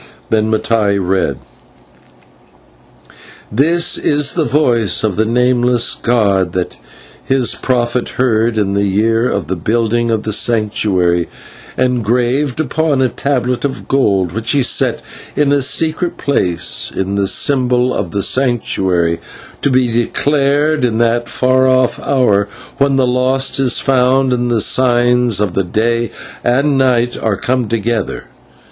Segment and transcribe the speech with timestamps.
[0.31, 1.37] Then Mattai read:
[3.51, 6.77] "This is the voice of the Nameless god that
[7.23, 11.29] his prophet heard in the year of the building of the Sanctuary,
[11.77, 15.03] and graved upon a tablet of gold which he set
[15.35, 19.19] in a secret place in the symbol of the Sanctuary,
[19.61, 22.47] to be declared in that far off hour
[22.79, 26.09] when the lost is found and the signs of the Day
[26.43, 28.23] and the Night are come together.